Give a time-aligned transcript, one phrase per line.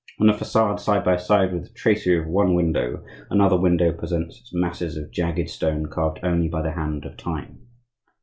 [0.19, 4.39] On the facade, side by side with the tracery of one window, another window presents
[4.39, 7.67] its masses of jagged stone carved only by the hand of time.